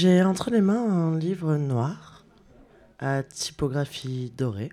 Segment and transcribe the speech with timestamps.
[0.00, 2.24] J'ai entre les mains un livre noir
[3.00, 4.70] à typographie dorée.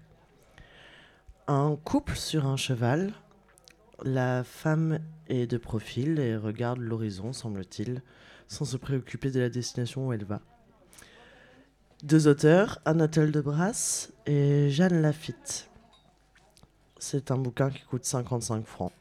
[1.48, 3.12] Un couple sur un cheval.
[4.04, 8.04] La femme est de profil et regarde l'horizon, semble-t-il,
[8.48, 10.42] sans se préoccuper de la destination où elle va.
[12.04, 15.72] Deux auteurs, Anatole de Brasse et Jeanne Lafitte.
[17.00, 18.94] C'est un bouquin qui coûte 55 francs.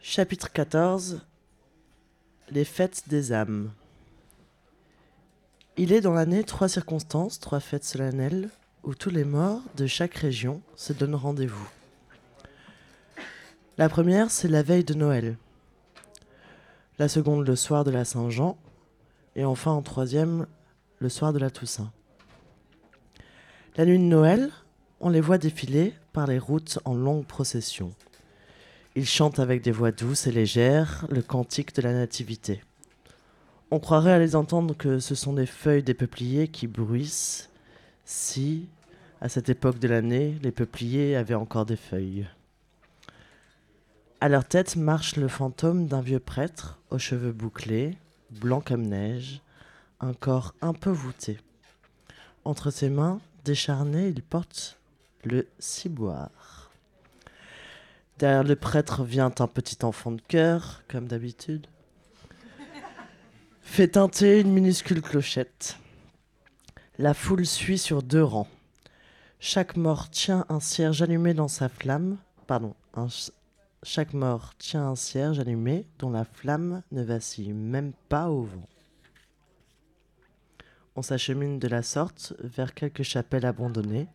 [0.00, 1.24] Chapitre 14
[2.50, 3.70] Les fêtes des âmes.
[5.76, 8.48] Il est dans l'année trois circonstances, trois fêtes solennelles,
[8.84, 11.68] où tous les morts de chaque région se donnent rendez-vous.
[13.76, 15.36] La première, c'est la veille de Noël.
[16.98, 18.56] La seconde, le soir de la Saint-Jean.
[19.36, 20.46] Et enfin, en troisième,
[21.00, 21.92] le soir de la Toussaint.
[23.76, 24.50] La nuit de Noël,
[25.00, 27.92] on les voit défiler par les routes en longue procession.
[28.96, 32.62] Ils chantent avec des voix douces et légères le cantique de la Nativité.
[33.70, 37.50] On croirait à les entendre que ce sont des feuilles des peupliers qui bruissent
[38.04, 38.66] si,
[39.20, 42.26] à cette époque de l'année, les peupliers avaient encore des feuilles.
[44.20, 47.96] À leur tête marche le fantôme d'un vieux prêtre aux cheveux bouclés,
[48.30, 49.42] blanc comme neige,
[50.00, 51.38] un corps un peu voûté.
[52.44, 54.78] Entre ses mains, décharnées, il porte
[55.24, 56.57] le ciboire.
[58.18, 61.68] Derrière le prêtre vient un petit enfant de cœur, comme d'habitude.
[63.60, 65.78] Fait teinter une minuscule clochette.
[66.98, 68.48] La foule suit sur deux rangs.
[69.38, 72.18] Chaque mort tient un cierge allumé dans sa flamme.
[72.48, 72.74] Pardon,
[73.84, 78.68] chaque mort tient un cierge allumé dont la flamme ne vacille même pas au vent.
[80.96, 84.08] On s'achemine de la sorte vers quelques chapelles abandonnées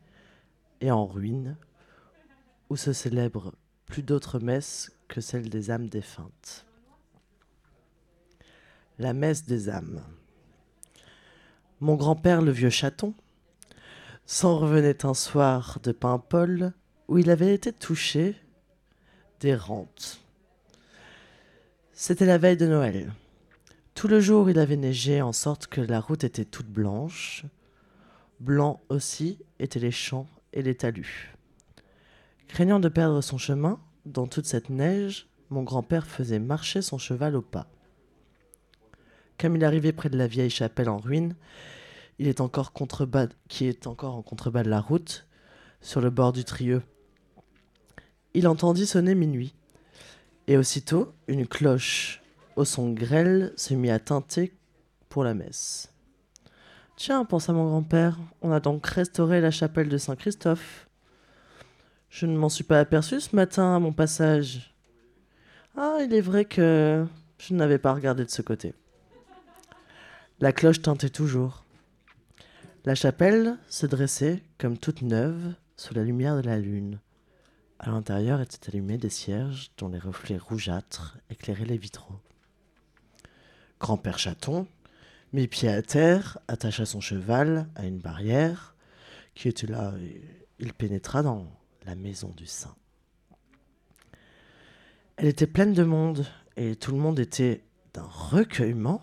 [0.81, 1.55] et en ruine,
[2.69, 3.53] où se célèbrent
[3.93, 6.65] plus d'autres messes que celles des âmes défuntes.
[8.97, 10.01] La messe des âmes.
[11.79, 13.13] Mon grand-père, le vieux chaton,
[14.25, 16.73] s'en revenait un soir de Paimpol
[17.07, 18.35] où il avait été touché
[19.41, 20.21] des rentes.
[21.91, 23.13] C'était la veille de Noël.
[23.93, 27.45] Tout le jour, il avait neigé en sorte que la route était toute blanche.
[28.39, 31.29] Blancs aussi étaient les champs et les talus.
[32.47, 37.35] Craignant de perdre son chemin, dans toute cette neige, mon grand-père faisait marcher son cheval
[37.35, 37.67] au pas.
[39.37, 41.35] Comme il arrivait près de la vieille chapelle en ruine,
[42.19, 42.73] il est encore
[43.47, 45.27] qui est encore en contrebas de la route,
[45.81, 46.81] sur le bord du Trieux.
[48.33, 49.53] Il entendit sonner minuit,
[50.47, 52.21] et aussitôt une cloche
[52.55, 54.53] au son grêle se mit à tinter
[55.09, 55.91] pour la messe.
[56.95, 60.87] Tiens, pensa mon grand-père, on a donc restauré la chapelle de Saint-Christophe.
[62.13, 64.71] Je ne m'en suis pas aperçu ce matin à mon passage.
[65.75, 67.07] Ah, il est vrai que
[67.39, 68.75] je n'avais pas regardé de ce côté.
[70.39, 71.65] La cloche tintait toujours.
[72.85, 76.99] La chapelle se dressait comme toute neuve sous la lumière de la lune.
[77.79, 82.19] À l'intérieur étaient allumés des cierges dont les reflets rougeâtres éclairaient les vitraux.
[83.79, 84.67] Grand-père chaton
[85.33, 88.75] mit pied à terre, attacha son cheval à une barrière
[89.33, 89.95] qui était là,
[90.59, 91.47] il pénétra dans
[91.85, 92.75] la maison du saint.
[95.17, 96.25] Elle était pleine de monde,
[96.57, 97.63] et tout le monde était
[97.93, 99.01] d'un recueillement.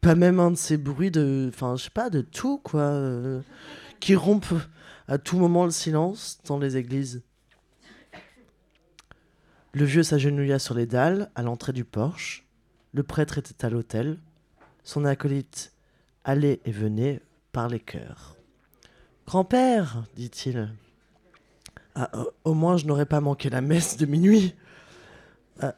[0.00, 1.50] Pas même un de ces bruits de.
[1.52, 2.80] Enfin, pas, de tout, quoi.
[2.80, 3.40] Euh,
[4.00, 4.54] qui rompent
[5.08, 7.22] à tout moment le silence dans les églises.
[9.72, 12.46] Le vieux s'agenouilla sur les dalles à l'entrée du porche.
[12.92, 14.18] Le prêtre était à l'autel.
[14.82, 15.72] Son acolyte
[16.24, 17.20] allait et venait
[17.52, 18.37] par les chœurs.
[19.28, 20.74] Grand-père, dit-il,
[21.94, 22.10] ah,
[22.44, 24.54] au moins je n'aurais pas manqué la messe de minuit.
[25.60, 25.74] Ah,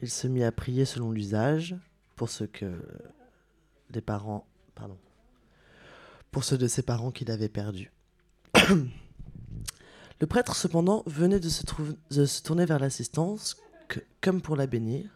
[0.00, 1.76] il se mit à prier selon l'usage
[2.16, 2.72] pour ce que
[3.90, 4.96] des parents, pardon,
[6.30, 7.92] pour ceux de ses parents qu'il avait perdus.
[10.20, 11.64] Le prêtre, cependant, venait de se,
[12.10, 13.58] de se tourner vers l'assistance,
[14.22, 15.10] comme pour la bénir,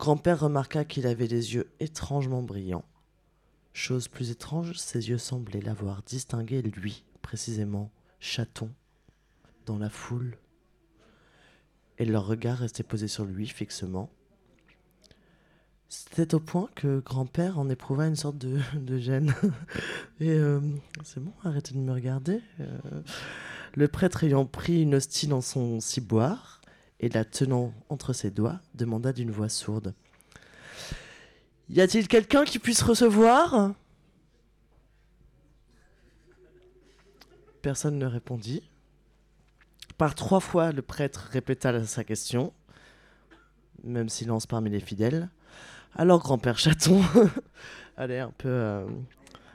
[0.00, 2.84] Grand-père remarqua qu'il avait des yeux étrangement brillants.
[3.76, 7.90] Chose plus étrange, ses yeux semblaient l'avoir distingué, lui, précisément,
[8.20, 8.70] chaton,
[9.66, 10.38] dans la foule.
[11.98, 14.10] Et leur regard restait posé sur lui fixement.
[15.88, 18.60] C'était au point que grand-père en éprouva une sorte de,
[18.98, 19.34] gêne.
[20.20, 20.60] Et euh,
[21.02, 22.40] c'est bon, arrêtez de me regarder.
[22.60, 23.02] Euh.
[23.74, 26.60] le prêtre ayant pris une hostie dans son ciboire,
[27.00, 29.94] et la tenant entre ses doigts, demanda d'une voix sourde
[31.70, 33.72] Y a-t-il quelqu'un qui puisse recevoir?
[37.62, 38.62] Personne ne répondit.
[39.96, 42.52] Par trois fois, le prêtre répéta sa question.
[43.82, 45.30] même silence parmi les fidèles.
[45.96, 47.02] Alors grand-père chaton,
[47.96, 48.86] allez, un peu, euh,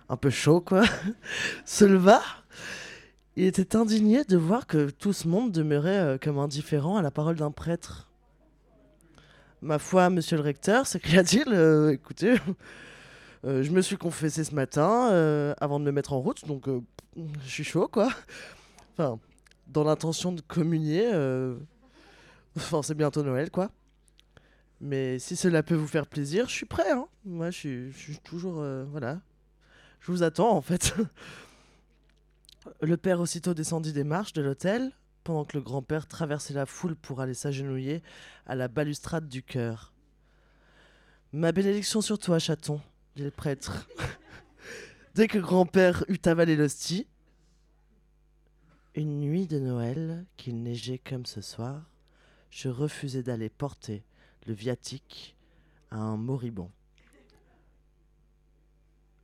[0.07, 0.83] un peu chaud quoi,
[1.65, 2.21] se leva.
[3.35, 7.11] Il était indigné de voir que tout ce monde demeurait euh, comme indifférent à la
[7.11, 8.08] parole d'un prêtre.
[9.61, 12.35] Ma foi, monsieur le recteur, s'écria-t-il, euh, écoutez,
[13.45, 16.69] euh, je me suis confessé ce matin euh, avant de me mettre en route, donc
[17.17, 18.09] je suis chaud quoi.
[18.93, 19.19] Enfin,
[19.67, 21.09] dans l'intention de communier.
[22.57, 23.69] Enfin, c'est bientôt Noël quoi.
[24.81, 26.91] Mais si cela peut vous faire plaisir, je suis prêt.
[26.91, 27.07] Hein.
[27.23, 28.65] Moi, je suis, toujours.
[28.91, 29.21] voilà.
[30.01, 30.95] Je vous attends, en fait.
[32.81, 34.91] le père aussitôt descendit des marches de l'hôtel,
[35.23, 38.01] pendant que le grand-père traversait la foule pour aller s'agenouiller
[38.45, 39.93] à la balustrade du chœur.
[41.31, 42.81] Ma bénédiction sur toi, chaton,
[43.15, 43.87] dit le prêtre.
[45.15, 47.07] Dès que grand-père eut avalé l'hostie,
[48.95, 51.89] une nuit de Noël, qu'il neigeait comme ce soir,
[52.49, 54.03] je refusais d'aller porter
[54.47, 55.35] le viatique
[55.91, 56.71] à un moribond.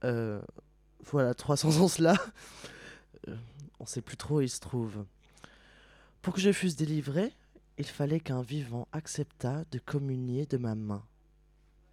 [0.04, 0.42] Euh,
[1.04, 2.16] voilà, 300 ans cela.
[3.28, 3.36] Euh,
[3.80, 5.06] on sait plus trop où il se trouve.
[6.26, 7.32] Pour que je fusse délivré,
[7.78, 11.06] il fallait qu'un vivant acceptât de communier de ma main.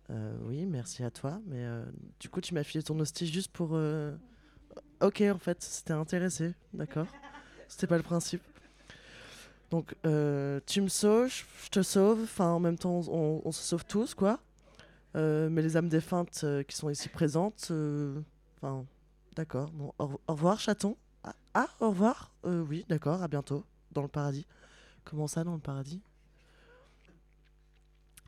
[0.08, 1.84] Euh, oui, merci à toi, mais euh,
[2.18, 3.72] du coup, tu m'as filé ton hostie juste pour.
[3.74, 4.16] euh,
[5.02, 7.08] Ok, en fait, c'était intéressé, d'accord
[7.68, 8.40] C'était pas le principe.
[9.70, 14.14] Donc, tu me sauves, je te sauve, enfin, en même temps, on, se sauve tous,
[14.14, 14.40] quoi.
[15.14, 17.70] Mais les âmes défuntes qui sont ici présentes,
[18.56, 18.86] enfin,
[19.36, 19.70] d'accord.
[19.72, 20.96] Bon, au, revoir, chaton.
[21.22, 22.32] Ah, ah, au revoir.
[22.44, 24.46] Oui, d'accord, à bientôt, dans le paradis.
[25.04, 26.02] Comment ça, dans le paradis?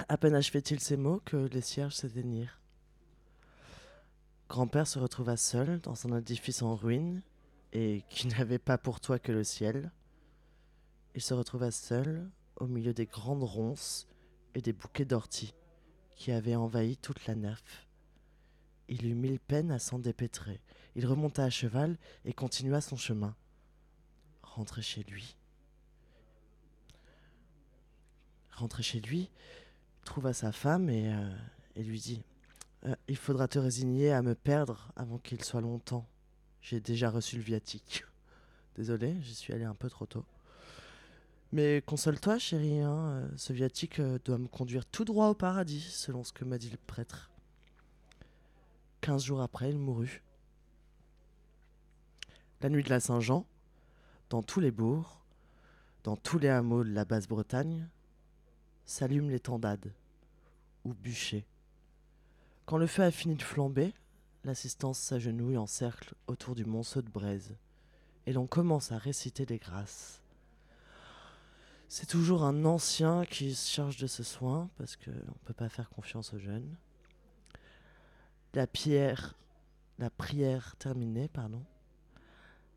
[0.09, 2.61] À peine achevait-il ces mots que les cierges s'éteignirent.
[4.49, 7.23] Grand-père se retrouva seul dans un édifice en ruine
[7.73, 9.91] et qui n'avait pas pour toi que le ciel.
[11.15, 14.07] Il se retrouva seul au milieu des grandes ronces
[14.55, 15.55] et des bouquets d'orties
[16.17, 17.87] qui avaient envahi toute la nef.
[18.89, 20.61] Il eut mille peines à s'en dépêtrer.
[20.95, 23.35] Il remonta à cheval et continua son chemin.
[24.43, 25.37] Rentré chez lui.
[28.57, 29.31] Rentré chez lui,
[30.05, 32.23] trouva sa femme et, euh, lui dit
[32.87, 36.07] Euh, Il faudra te résigner à me perdre avant qu'il soit longtemps.
[36.61, 38.05] J'ai déjà reçu le viatique.
[38.77, 40.25] Désolé, j'y suis allé un peu trop tôt.
[41.53, 46.23] Mais console-toi, chérie, hein, euh, ce viatique doit me conduire tout droit au paradis, selon
[46.25, 47.31] ce que m'a dit le prêtre.
[49.01, 50.23] Quinze jours après, il mourut.
[52.61, 53.47] La nuit de la Saint-Jean,
[54.31, 55.21] dans tous les bourgs,
[56.05, 57.89] dans tous les hameaux de la Basse-Bretagne,
[58.85, 59.93] s'allument les tendades,
[60.85, 61.47] ou bûchers.
[62.67, 63.93] Quand le feu a fini de flamber,
[64.45, 67.57] l'assistance s'agenouille en cercle autour du monceau de braise,
[68.27, 70.23] et l'on commence à réciter des grâces.
[71.89, 75.69] C'est toujours un ancien qui se charge de ce soin, parce qu'on ne peut pas
[75.69, 76.77] faire confiance aux jeunes.
[78.55, 79.35] La pierre,
[79.99, 81.63] la prière terminée, pardon.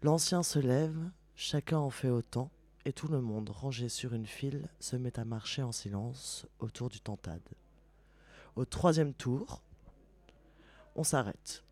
[0.03, 0.97] L'ancien se lève,
[1.35, 2.51] chacun en fait autant,
[2.87, 6.87] et tout le monde, rangé sur une file, se met à marcher en silence autour
[6.87, 7.41] du tantad.
[8.55, 9.61] Au troisième tour,
[10.95, 11.65] on s'arrête.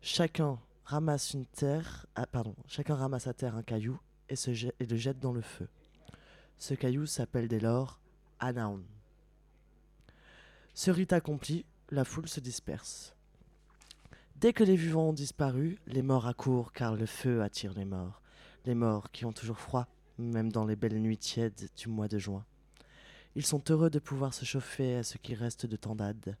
[0.00, 3.98] Chacun ramasse une terre, ah, pardon, chacun ramasse à terre un caillou
[4.28, 5.66] et, se le jette dans le feu.
[6.56, 7.98] Ce caillou s'appelle dès lors
[8.38, 8.84] Anaun.
[10.72, 13.16] Ce rite accompli, la foule se disperse.
[14.36, 18.22] Dès que les vivants ont disparu, les morts accourent car le feu attire les morts.
[18.66, 22.18] Les morts qui ont toujours froid, même dans les belles nuits tièdes du mois de
[22.18, 22.44] juin.
[23.34, 26.36] Ils sont heureux de pouvoir se chauffer à ce qui reste de tendade.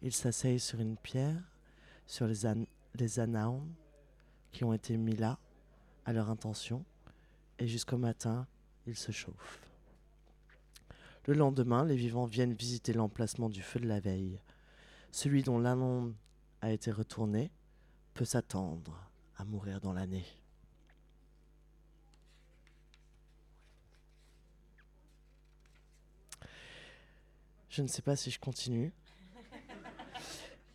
[0.00, 1.42] Ils s'asseyent sur une pierre,
[2.06, 2.64] sur les, an
[3.18, 3.68] anaons
[4.52, 5.38] qui ont été mis là,
[6.04, 6.84] à leur intention,
[7.58, 8.46] et jusqu'au matin,
[8.86, 9.60] ils se chauffent.
[11.26, 14.40] Le lendemain, les vivants viennent visiter l'emplacement du feu de la veille.
[15.10, 16.14] Celui dont l'anon
[16.60, 17.50] a été retourné
[18.12, 20.26] peut s'attendre à mourir dans l'année.
[27.74, 28.92] Je ne sais pas si je continue.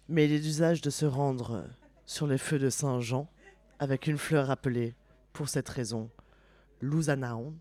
[0.10, 1.66] Mais il est d'usage de se rendre
[2.06, 3.30] sur les feux de Saint-Jean
[3.80, 4.96] avec une fleur appelée,
[5.32, 6.10] pour cette raison,
[6.82, 7.56] Lousanaon,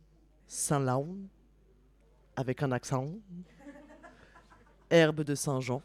[0.49, 1.29] Saint-Laon,
[2.35, 3.15] avec un accent,
[4.91, 5.83] herbe de Saint-Jean,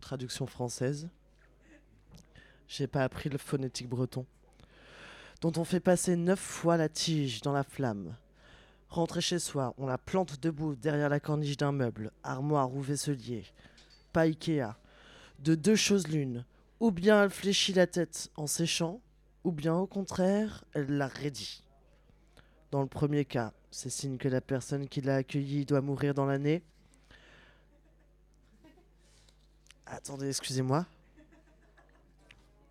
[0.00, 1.08] traduction française.
[2.66, 4.26] J'ai pas appris le phonétique breton.
[5.42, 8.16] Dont on fait passer neuf fois la tige dans la flamme.
[8.94, 13.44] Rentré chez soi, on la plante debout derrière la corniche d'un meuble, armoire ou vaisselier.
[14.12, 14.76] Pas Ikea.
[15.40, 16.44] De deux choses l'une.
[16.78, 19.00] Ou bien elle fléchit la tête en séchant,
[19.42, 21.64] ou bien au contraire, elle la raidit.
[22.70, 26.26] Dans le premier cas, c'est signe que la personne qui l'a accueilli doit mourir dans
[26.26, 26.62] l'année.
[29.86, 30.86] Attendez, excusez-moi.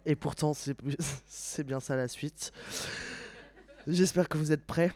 [0.06, 0.53] Et pourtant,
[1.27, 2.53] c'est bien ça la suite.
[3.88, 4.94] J'espère que vous êtes prêts.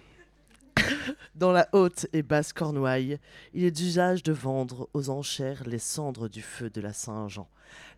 [1.36, 3.20] Dans la haute et basse Cornouaille,
[3.54, 7.48] il est d'usage de vendre aux enchères les cendres du feu de la Saint-Jean.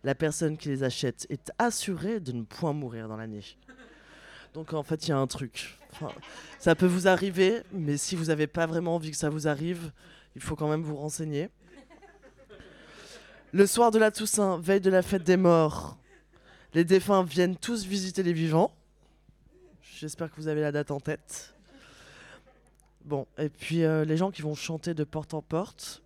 [0.04, 3.44] La personne qui les achète est assurée de ne point mourir dans l'année.
[4.54, 5.78] Donc en fait, il y a un truc.
[6.58, 9.92] Ça peut vous arriver, mais si vous n'avez pas vraiment envie que ça vous arrive,
[10.34, 11.48] il faut quand même vous renseigner.
[13.52, 15.98] Le soir de la Toussaint, veille de la fête des morts,
[16.72, 18.72] les défunts viennent tous visiter les vivants.
[19.82, 21.54] J'espère que vous avez la date en tête.
[23.04, 26.02] Bon, et puis euh, les gens qui vont chanter de porte en porte.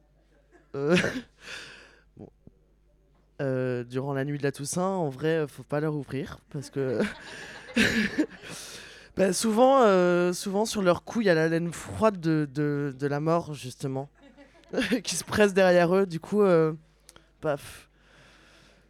[0.75, 0.97] euh.
[3.43, 7.01] Euh, durant la nuit de la Toussaint, en vrai, faut pas leur ouvrir parce que.
[9.17, 9.83] Bah, souvent,
[10.33, 13.55] souvent sur leur cou, il y a la laine froide de, de, de la mort,
[13.55, 14.09] justement,
[15.05, 16.05] qui se presse derrière eux.
[16.05, 16.43] Du coup,
[17.41, 17.89] paf.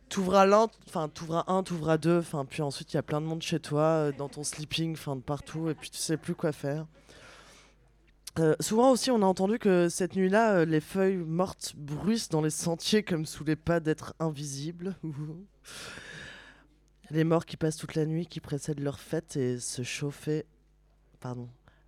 [0.08, 3.26] T'ouvras l'un, enfin t'ouvras un, t'ouvras deux, enfin puis ensuite il y a plein de
[3.26, 6.52] monde chez toi, dans ton sleeping, enfin de partout, et puis tu sais plus quoi
[6.52, 6.86] faire.
[8.40, 12.42] Euh, souvent aussi, on a entendu que cette nuit-là, euh, les feuilles mortes bruissent dans
[12.42, 14.96] les sentiers comme sous les pas d'êtres invisibles.
[17.10, 20.46] les morts qui passent toute la nuit, qui précèdent leur fête et se chauffer,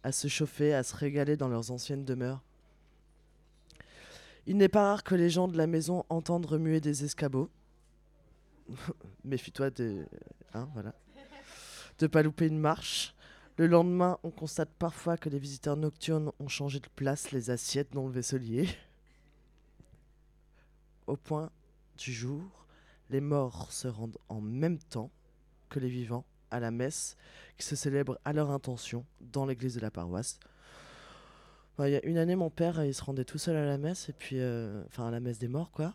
[0.05, 2.43] à se chauffer, à se régaler dans leurs anciennes demeures.
[4.47, 7.51] Il n'est pas rare que les gens de la maison entendent remuer des escabeaux.
[9.25, 10.07] Méfie-toi de,
[10.55, 10.95] hein, voilà,
[11.99, 13.16] de pas louper une marche.
[13.59, 17.93] Le lendemain, on constate parfois que les visiteurs nocturnes ont changé de place les assiettes
[17.93, 18.69] dans le vaisselier.
[21.07, 21.51] Au point
[21.97, 22.67] du jour,
[23.09, 25.11] les morts se rendent en même temps
[25.71, 27.17] que les vivants à la messe
[27.57, 30.39] qui se célèbre à leur intention dans l'église de la paroisse.
[31.79, 34.09] Il y a une année, mon père, il se rendait tout seul à la messe,
[34.09, 35.95] et puis, euh, enfin à la messe des morts, quoi.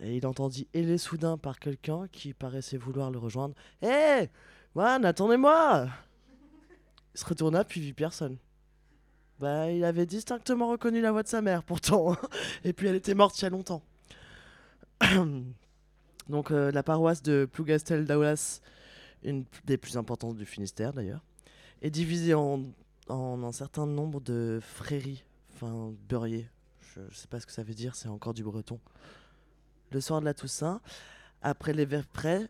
[0.00, 3.54] Et il entendit hélé soudain par quelqu'un qui paraissait vouloir le rejoindre.
[3.82, 4.28] Hé
[4.74, 5.88] Juan, attendez-moi
[7.16, 8.36] Il se retourna, puis vit personne.
[9.40, 12.12] Bah, il avait distinctement reconnu la voix de sa mère, pourtant.
[12.12, 12.18] hein.
[12.62, 13.82] Et puis, elle était morte il y a longtemps.
[16.28, 18.60] Donc, euh, la paroisse de Plougastel d'Aulas,
[19.22, 21.24] une des plus importantes du Finistère d'ailleurs,
[21.80, 22.60] est divisée en,
[23.08, 26.50] un certain nombre de fréries, enfin, beurriers.
[26.82, 28.78] Je, je sais pas ce que ça veut dire, c'est encore du breton.
[29.90, 30.82] Le soir de la Toussaint,
[31.40, 32.46] après les vêprets,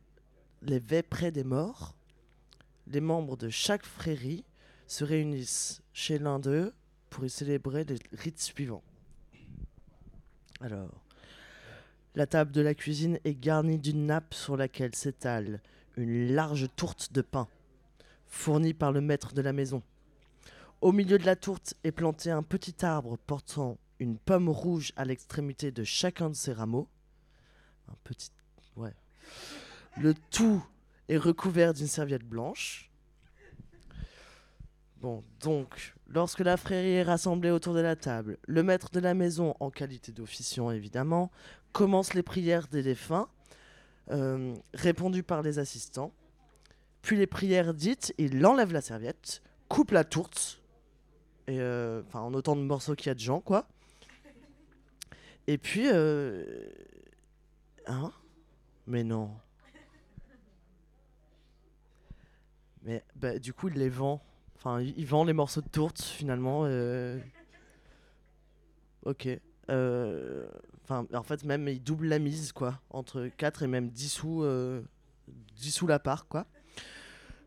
[0.62, 1.94] les des morts,
[2.88, 4.44] les membres de chaque frérie
[4.86, 6.72] se réunissent chez l'un d'eux
[7.10, 8.82] pour y célébrer les rites suivants.
[10.60, 11.02] Alors,
[12.14, 15.60] la table de la cuisine est garnie d'une nappe sur laquelle s'étale
[15.96, 17.48] une large tourte de pain,
[18.26, 19.82] fournie par le maître de la maison.
[20.80, 25.04] Au milieu de la tourte est planté un petit arbre portant une pomme rouge à
[25.04, 26.88] l'extrémité de chacun de ses rameaux.
[27.88, 28.30] Un petit.
[28.76, 28.94] Ouais.
[29.96, 30.62] Le tout
[31.08, 32.90] est recouvert d'une serviette blanche.
[35.00, 39.14] Bon, donc, lorsque la frérie est rassemblée autour de la table, le maître de la
[39.14, 41.30] maison, en qualité d'officiant évidemment,
[41.72, 43.28] commence les prières des défunts,
[44.10, 46.12] euh, répondues par les assistants.
[47.02, 50.62] Puis les prières dites, il enlève la serviette, coupe la tourte,
[51.50, 53.68] euh, en autant de morceaux qu'il y a de gens, quoi.
[55.46, 56.44] Et puis, euh,
[57.86, 58.12] hein?
[58.86, 59.30] Mais non.
[62.82, 64.22] Mais bah, du coup, il les vend.
[64.56, 66.62] Enfin, il, vend les morceaux de tourte finalement.
[66.64, 67.18] euh.
[69.04, 69.28] Ok.
[69.70, 70.46] Euh,
[70.88, 72.80] Enfin, en fait, même il double la mise, quoi.
[72.90, 74.82] Entre 4 et même 10 sous, euh,
[75.56, 76.46] 10 sous la part, quoi.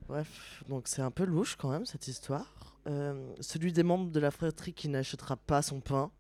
[0.10, 2.76] Bref, donc c'est un peu louche quand même cette histoire.
[2.88, 6.12] Euh, celui des membres de la fratrie qui n'achètera pas son pain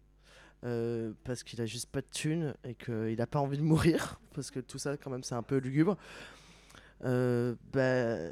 [0.61, 4.49] parce qu'il a juste pas de thunes et qu'il a pas envie de mourir, parce
[4.51, 5.97] que tout ça quand même c'est un peu lugubre.
[7.05, 8.31] Euh, bah,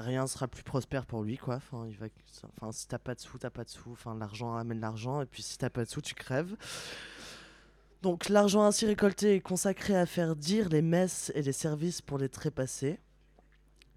[0.00, 1.56] rien sera plus prospère pour lui quoi.
[1.56, 1.96] Enfin, il
[2.72, 3.92] si t'as pas de sous, t'as pas de sous.
[3.92, 6.56] Enfin l'argent amène l'argent et puis si t'as pas de sous, tu crèves.
[8.02, 12.18] Donc l'argent ainsi récolté est consacré à faire dire les messes et les services pour
[12.18, 12.98] les trépassés.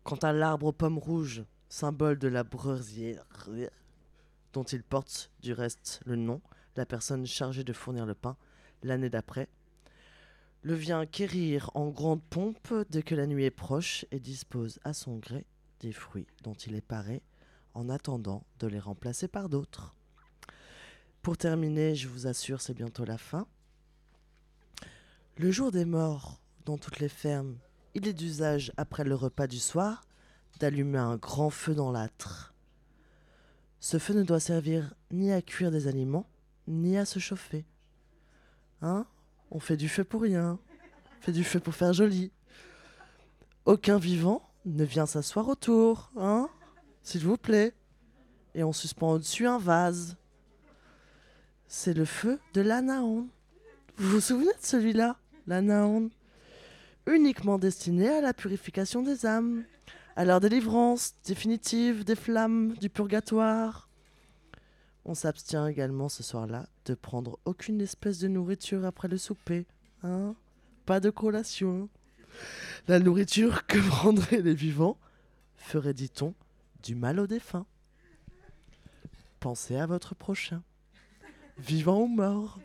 [0.04, 3.25] Quant à l'arbre aux pommes rouges, symbole de la breusière
[4.54, 6.42] dont il porte du reste le nom,
[6.77, 8.38] la personne chargée de fournir le pain
[8.84, 9.50] l'année d'après,
[10.62, 14.94] le vient quérir en grande pompe dès que la nuit est proche et dispose à
[14.94, 15.46] son gré
[15.79, 17.22] des fruits dont il est paré
[17.74, 19.96] en attendant de les remplacer par d'autres.
[21.22, 23.48] Pour terminer, je vous assure, c'est bientôt la fin.
[25.38, 27.57] Le jour des morts, dans toutes les fermes,
[27.93, 30.05] il est d'usage, après le repas du soir,
[30.60, 32.53] d'allumer un grand feu dans l'âtre.
[33.79, 36.27] Ce feu ne doit servir ni à cuire des aliments,
[36.67, 37.65] ni à se chauffer.
[38.81, 39.05] Hein?
[39.51, 40.60] On fait du feu pour rien.
[41.19, 42.31] On fait du feu pour faire joli.
[43.65, 46.50] Aucun vivant ne vient s'asseoir autour, hein
[47.02, 47.74] S'il vous plaît.
[48.54, 50.18] Et on suspend au-dessus un vase.
[51.68, 53.28] C'est le feu de l'Anaon.
[53.98, 56.10] Vous vous souvenez de celui-là L'Anaon?
[57.06, 59.64] Uniquement destiné à la purification des âmes,
[60.16, 63.90] à leur délivrance définitive des flammes du purgatoire.
[65.06, 69.66] On s'abstient également ce soir-là de prendre aucune espèce de nourriture après le souper.
[70.04, 70.36] Hein?
[70.86, 71.88] Pas de collation.
[72.88, 74.98] La nourriture que prendraient les vivants
[75.56, 76.34] ferait, dit-on,
[76.84, 77.65] du mal aux défunts.
[79.39, 80.63] Pensez à votre prochain,
[81.58, 82.60] vivant ou mort.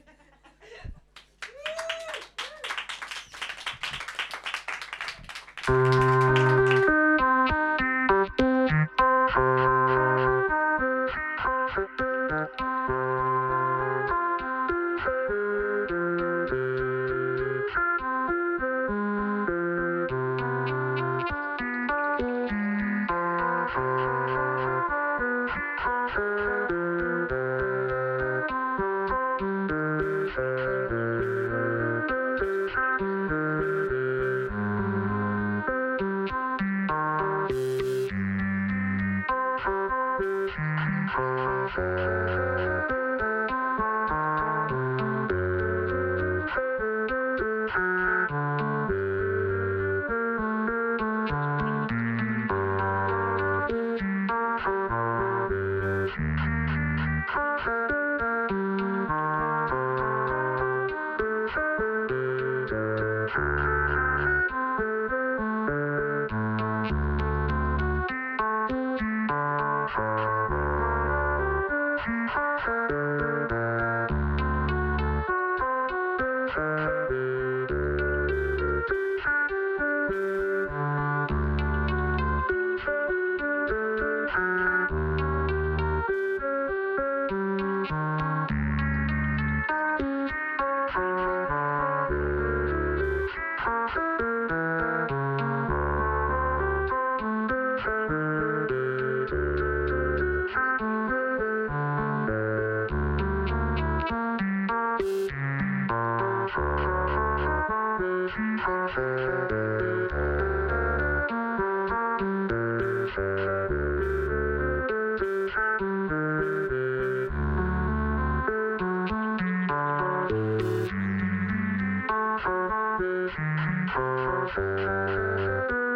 [125.12, 125.91] Thank you.